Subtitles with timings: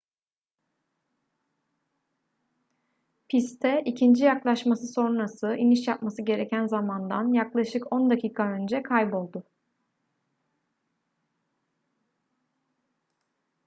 [3.29, 9.43] piste ikinci yaklaşması sonrası iniş yapması gereken zamandan yaklaşık on dakika önce kayboldu